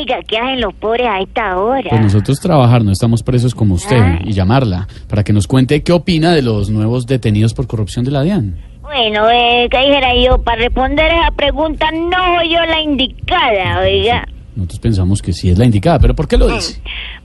[0.00, 1.90] Oiga, ¿qué hacen los pobres a esta hora?
[1.90, 4.18] Pues nosotros trabajar, no estamos presos como usted, Ah.
[4.24, 8.10] y llamarla para que nos cuente qué opina de los nuevos detenidos por corrupción de
[8.10, 8.56] la DIAN.
[8.82, 10.38] Bueno, eh, ¿qué dijera yo?
[10.42, 14.26] Para responder esa pregunta no soy yo la indicada, oiga.
[14.56, 16.80] Nosotros pensamos que sí es la indicada, pero ¿por qué lo dice?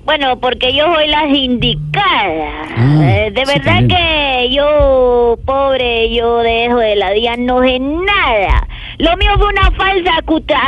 [0.05, 2.51] Bueno, porque yo soy la indicada.
[2.77, 3.87] Ah, Eh, de sí, verdad también.
[3.87, 8.64] que yo, pobre, yo de eso de la DIAN no sé nada.
[8.97, 10.11] Lo mío fue una falsa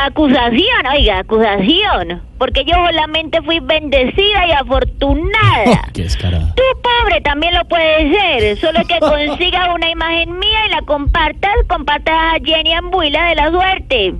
[0.06, 2.22] acusación, oiga, acusación.
[2.38, 5.88] Porque yo solamente fui bendecida y afortunada.
[5.94, 6.54] qué descarada.
[6.54, 8.56] Tú, pobre, también lo puedes ser.
[8.58, 11.50] Solo que consigas una imagen mía y la compartas.
[11.68, 14.14] Compartas a Jenny Ambuila de la suerte.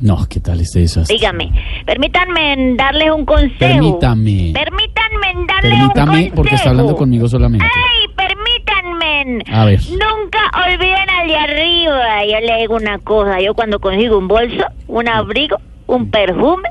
[0.00, 1.16] No, ¿qué tal este desastre?
[1.16, 1.50] Dígame,
[1.84, 3.58] permítanme darles un consejo.
[3.58, 4.52] Permítame.
[4.54, 6.34] Permítanme darles un Permítame, consejo.
[6.36, 7.66] porque está hablando conmigo solamente.
[7.66, 9.42] ¡Ay, permítanme!
[9.52, 9.80] A ver.
[9.90, 12.24] Nunca olviden al de arriba.
[12.24, 13.40] Yo le digo una cosa.
[13.40, 16.68] Yo cuando consigo un bolso, un abrigo, un perfume,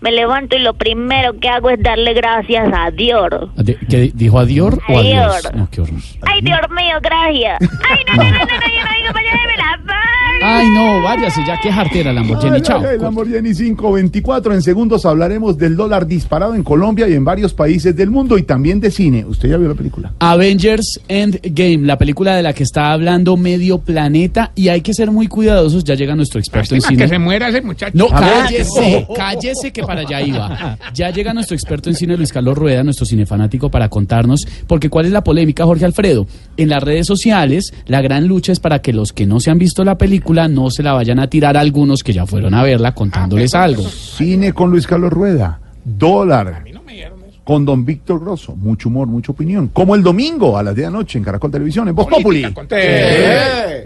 [0.00, 3.30] me levanto y lo primero que hago es darle gracias a Dios.
[3.56, 5.50] ¿De- ¿Qué dijo a Dior o a Dios?
[5.54, 6.00] No, qué horror.
[6.22, 7.58] Ay, Dios mío, gracias.
[7.88, 8.44] Ay, no, no, no, no,
[10.48, 12.80] Ay, no, váyase ya, qué jartera Lamborghini, chao.
[12.88, 14.54] ay, Lamborghini 524.
[14.54, 18.42] En segundos hablaremos del dólar disparado en Colombia y en varios países del mundo y
[18.44, 19.24] también de cine.
[19.24, 20.12] ¿Usted ya vio la película?
[20.20, 25.10] Avengers Endgame, la película de la que está hablando medio planeta y hay que ser
[25.10, 27.02] muy cuidadosos, ya llega nuestro experto en cine.
[27.02, 27.92] que se muera ese muchacho.
[27.96, 30.78] No, cállese, cállese que para allá iba.
[30.94, 35.06] Ya llega nuestro experto en cine, Luis Carlos Rueda, nuestro cinefanático, para contarnos, porque cuál
[35.06, 36.26] es la polémica, Jorge Alfredo.
[36.56, 39.58] En las redes sociales, la gran lucha es para que los que no se han
[39.58, 42.62] visto la película no se la vayan a tirar a algunos que ya fueron a
[42.62, 43.82] verla contándoles algo.
[43.82, 45.60] Cine con Luis Carlos Rueda.
[45.84, 46.54] Dólar.
[46.54, 47.40] A mí no me dieron eso.
[47.44, 48.56] Con don Víctor Grosso.
[48.56, 49.68] Mucho humor, mucha opinión.
[49.68, 52.46] Como el domingo a las 10 de la noche en Caracol Televisión, en Voz Populi.
[52.70, 53.84] Eh.